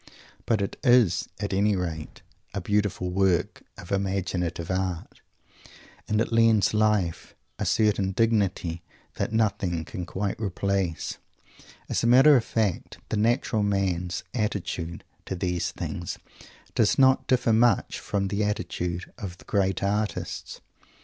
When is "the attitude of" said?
18.29-19.37